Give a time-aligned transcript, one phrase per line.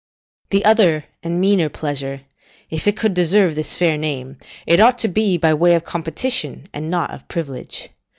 [0.49, 2.21] The other and meaner pleasure,
[2.71, 6.67] if it could deserve this fair name, it ought to be by way of competition,
[6.73, 7.89] and not of privilege.